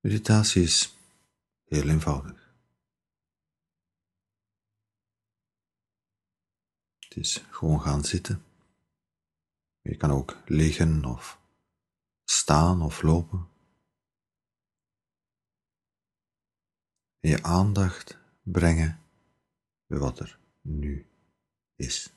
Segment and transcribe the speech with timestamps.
[0.00, 0.96] Meditatie is
[1.64, 2.54] heel eenvoudig.
[6.98, 8.44] Het is gewoon gaan zitten.
[9.80, 11.40] Je kan ook liggen of
[12.24, 13.48] staan of lopen.
[17.20, 19.00] En je aandacht brengen
[19.86, 21.06] bij wat er nu
[21.76, 22.10] is.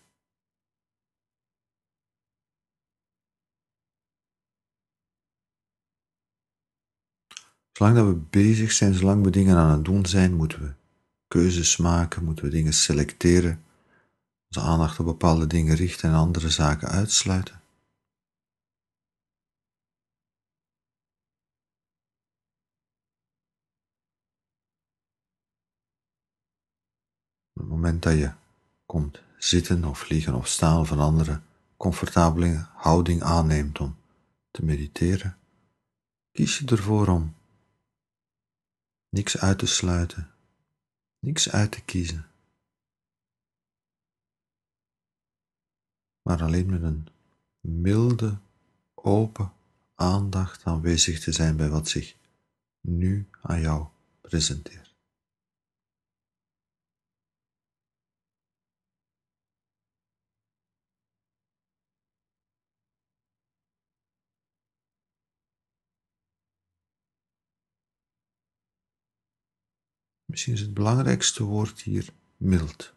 [7.84, 10.74] Zolang dat we bezig zijn, zolang we dingen aan het doen zijn, moeten we
[11.28, 13.64] keuzes maken, moeten we dingen selecteren,
[14.48, 17.62] onze aandacht op bepaalde dingen richten en andere zaken uitsluiten.
[27.54, 28.32] Op het moment dat je
[28.86, 31.42] komt zitten of liggen of staan of een andere
[31.78, 33.96] comfortabele houding aanneemt om
[34.52, 35.38] te mediteren,
[36.32, 37.34] kies je ervoor om
[39.14, 40.32] niks uit te sluiten,
[41.20, 42.26] niks uit te kiezen,
[46.22, 47.08] maar alleen met een
[47.60, 48.38] milde,
[48.94, 49.54] open
[49.96, 52.16] aandacht aanwezig te zijn bij wat zich
[52.82, 53.88] nu aan jou
[54.22, 54.83] presenteert.
[70.34, 72.94] Misschien is het belangrijkste woord hier mild.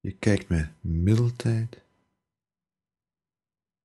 [0.00, 1.82] Je kijkt met mildheid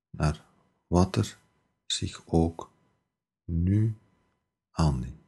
[0.09, 0.45] naar
[0.87, 1.37] wat er
[1.85, 2.71] zich ook
[3.45, 3.97] nu
[4.71, 5.20] aandient.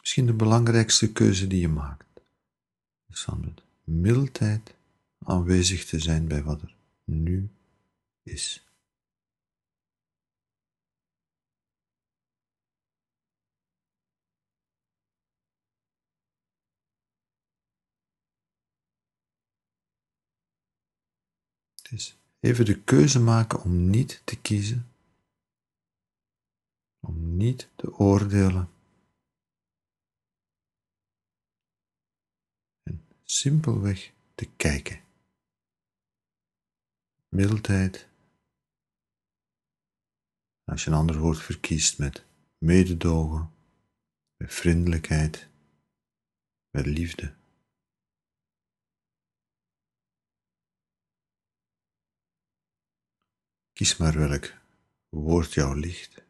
[0.00, 2.04] Misschien de belangrijkste keuze die je maakt.
[3.08, 4.74] Is van met mildheid
[5.18, 6.74] aanwezig te zijn bij wat er
[7.04, 7.50] nu
[8.22, 8.64] is.
[21.90, 24.86] Is even de keuze maken om niet te kiezen,
[27.00, 28.68] om niet te oordelen
[33.30, 35.00] simpelweg te kijken.
[37.28, 38.08] Mildheid.
[40.64, 42.24] Als je een ander woord verkiest met
[42.58, 43.52] mededogen,
[44.36, 45.48] met vriendelijkheid,
[46.70, 47.34] met liefde.
[53.72, 54.54] Kies maar welk
[55.08, 56.29] woord jou ligt.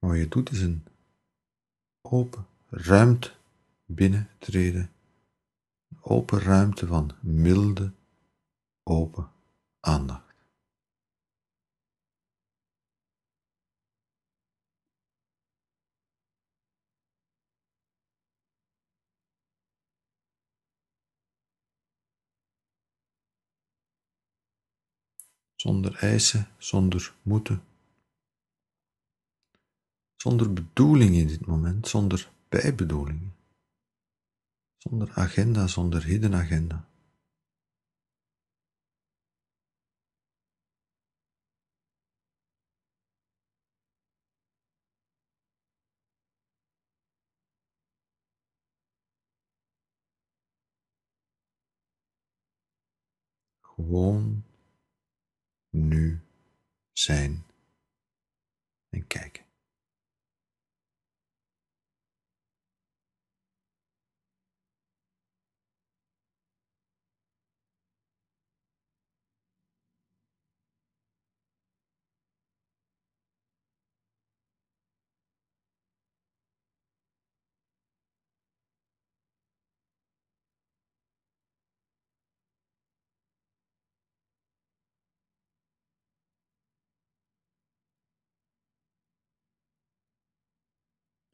[0.00, 0.86] Wat je doet is een
[2.00, 3.32] open ruimte
[3.84, 4.92] binnentreden,
[5.88, 7.92] een open ruimte van milde,
[8.82, 9.30] open
[9.80, 10.28] aandacht.
[25.54, 27.69] Zonder eisen, zonder moeten
[30.20, 33.36] zonder bedoeling in dit moment, zonder bijbedoelingen,
[34.76, 36.88] zonder agenda, zonder hidden agenda.
[53.60, 54.44] Gewoon
[55.70, 56.20] nu
[56.92, 57.44] zijn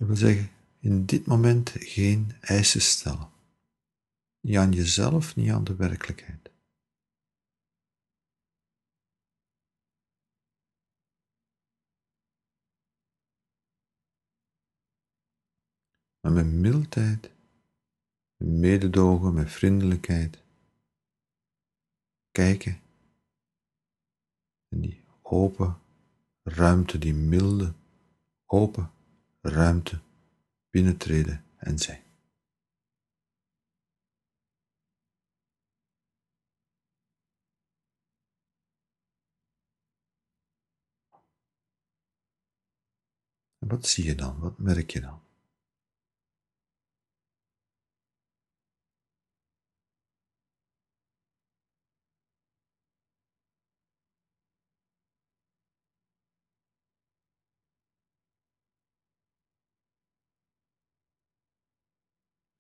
[0.07, 0.51] Dat wil zeggen,
[0.81, 3.31] in dit moment geen eisen stellen.
[4.41, 6.51] Niet aan jezelf, niet aan de werkelijkheid.
[16.21, 17.31] Maar met mildheid,
[18.37, 20.43] met mededogen, met vriendelijkheid,
[22.31, 22.81] kijken
[24.69, 25.79] in die open
[26.43, 27.75] ruimte, die milde,
[28.45, 28.95] open
[29.49, 30.01] ruimte
[30.71, 32.05] binnentreden en zijn.
[43.59, 44.39] Wat zie je dan?
[44.39, 45.26] Wat merk je dan?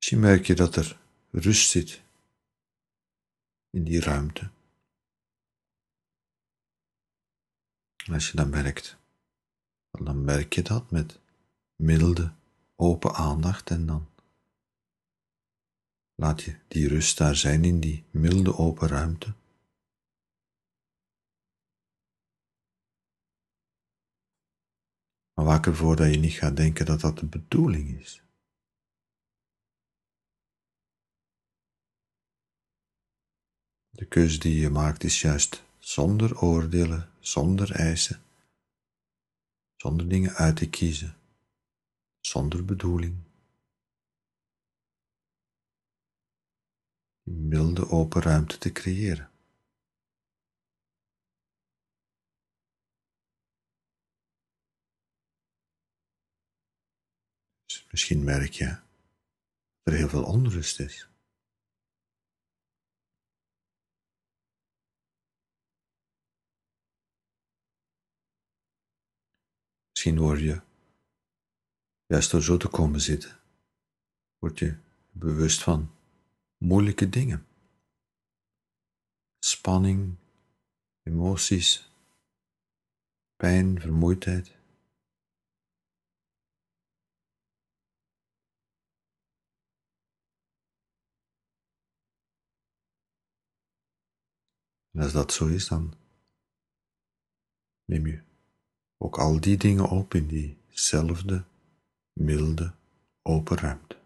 [0.06, 0.99] Misschien merk je dat er
[1.31, 2.03] rust zit
[3.70, 4.50] in die ruimte.
[8.12, 8.97] Als je dat merkt,
[9.91, 11.20] dan merk je dat met
[11.76, 12.32] milde,
[12.76, 14.08] open aandacht en dan
[16.14, 19.35] laat je die rust daar zijn in die milde, open ruimte.
[25.35, 28.25] Maar waak ervoor dat je niet gaat denken dat dat de bedoeling is.
[33.97, 38.23] De keus die je maakt is juist zonder oordelen, zonder eisen,
[39.77, 41.17] zonder dingen uit te kiezen,
[42.21, 43.25] zonder bedoeling.
[47.23, 49.31] Milde open ruimte te creëren.
[57.65, 58.81] Dus misschien merk je dat
[59.83, 61.09] er heel veel onrust is.
[70.06, 70.62] Misschien word je,
[72.06, 73.41] juist door zo te komen zitten,
[74.38, 74.79] word je
[75.12, 75.91] bewust van
[76.58, 77.47] moeilijke dingen.
[79.38, 80.17] Spanning,
[81.03, 81.91] emoties,
[83.37, 84.55] pijn, vermoeidheid.
[94.91, 95.94] En als dat zo is, dan
[97.85, 98.36] neem je
[98.99, 101.45] ook al die dingen op in diezelfde
[102.13, 102.75] milde
[103.23, 103.97] open ruimte.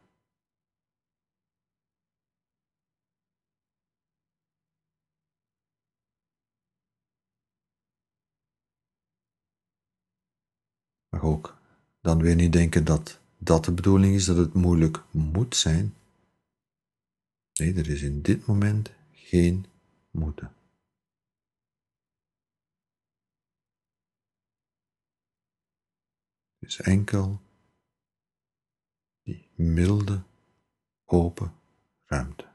[11.08, 11.56] Maar ook
[12.00, 15.94] dan weer niet denken dat dat de bedoeling is, dat het moeilijk moet zijn.
[17.52, 19.66] Nee, er is in dit moment geen
[20.10, 20.59] moeten.
[26.60, 27.40] Is enkel
[29.22, 30.22] die milde,
[31.04, 31.52] open
[32.04, 32.49] ruimte.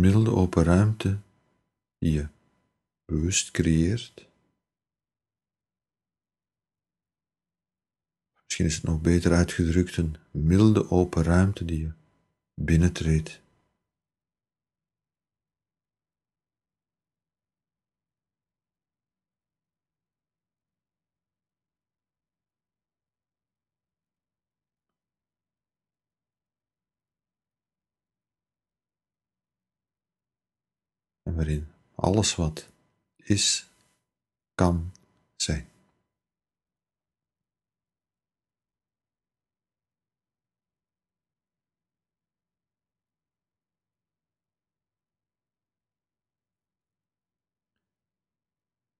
[0.00, 1.18] Milde open ruimte
[1.98, 2.28] die je
[3.04, 4.28] bewust creëert.
[8.42, 11.92] Misschien is het nog beter uitgedrukt, een milde open ruimte die je
[12.54, 13.44] binnentreedt.
[31.36, 32.68] Waarin alles wat
[33.16, 33.70] is,
[34.54, 34.92] kan
[35.36, 35.68] zijn.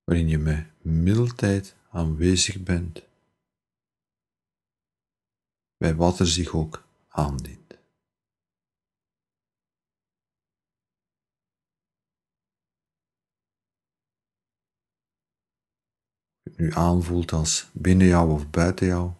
[0.05, 3.03] Waarin je met mildheid aanwezig bent
[5.77, 7.66] bij wat er zich ook aandient.
[16.57, 19.13] Nu aanvoelt als binnen jou of buiten jou.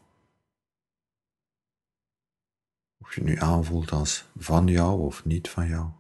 [3.01, 5.91] Of je nu aanvoelt als van jou of niet van jou.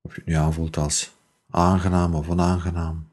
[0.00, 1.16] Of je nu aanvoelt als
[1.48, 3.08] aangenaam of onaangenaam,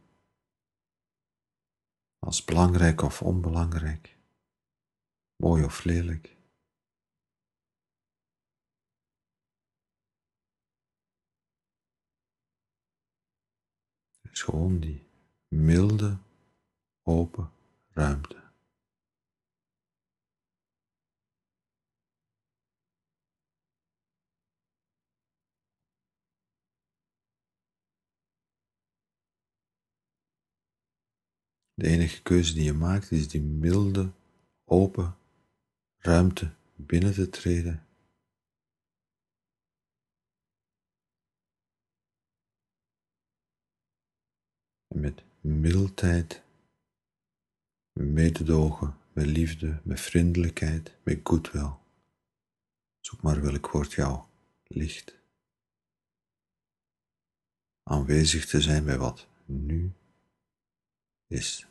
[2.19, 4.17] als belangrijk of onbelangrijk,
[5.36, 6.37] mooi of lelijk.
[14.46, 15.03] Is die
[15.48, 16.17] milde,
[17.03, 17.51] open
[17.94, 18.46] ruimte.
[31.74, 34.12] De enige keuze die je maakt is die milde,
[34.65, 35.15] open
[35.98, 37.87] ruimte binnen te treden.
[44.99, 46.41] Met mildheid,
[47.93, 51.71] met mededogen, met liefde, met vriendelijkheid, met goodwill.
[52.99, 54.23] Zoek maar welk woord jou
[54.67, 55.15] ligt.
[57.83, 59.91] Aanwezig te zijn bij wat nu
[61.27, 61.67] is.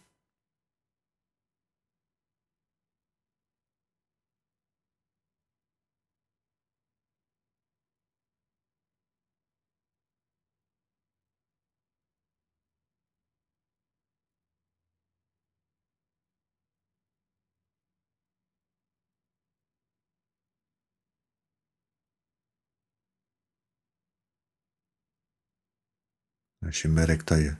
[26.66, 27.56] Als je merkt dat je,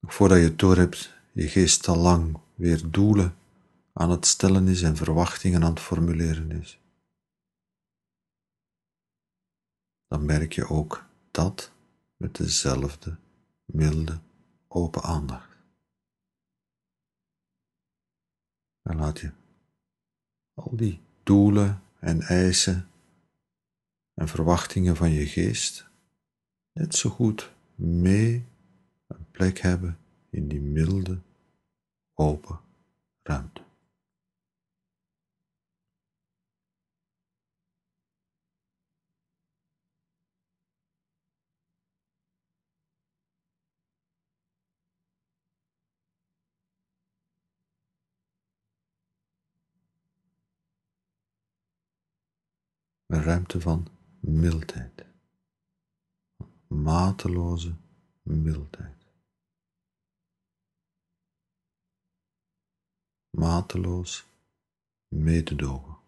[0.00, 3.36] voordat je het door hebt, je geest al lang weer doelen
[3.92, 6.80] aan het stellen is en verwachtingen aan het formuleren is,
[10.06, 11.72] dan merk je ook dat
[12.16, 13.16] met dezelfde
[13.64, 14.20] milde,
[14.68, 15.56] open aandacht.
[18.82, 19.32] Dan laat je
[20.54, 22.88] al die doelen en eisen
[24.14, 25.86] en verwachtingen van je geest
[26.72, 28.46] net zo goed mee
[29.06, 29.98] een plek hebben
[30.30, 31.20] in die milde,
[32.14, 32.60] open
[33.22, 33.62] ruimte.
[53.06, 53.86] Een ruimte van
[54.20, 55.13] mildheid
[56.82, 57.76] mateloze
[58.22, 59.06] mildheid.
[63.30, 64.26] Mateloos
[65.08, 66.02] mededogen.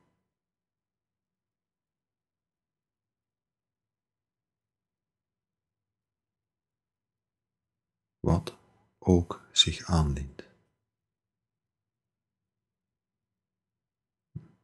[8.20, 8.56] Wat
[8.98, 10.44] ook zich aandient.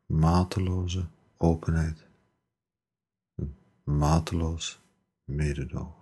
[0.06, 2.06] Mateloze openheid.
[3.84, 4.81] Mateloos
[5.24, 6.01] mededogen.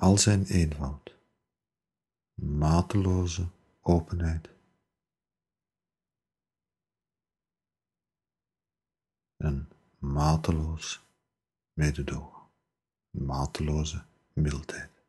[0.00, 1.14] al zijn eenvoud,
[2.34, 3.48] mateloze
[3.80, 4.48] openheid.
[9.36, 11.00] En mateloos
[11.72, 12.42] mededogen,
[13.10, 14.99] mateloze mildheid.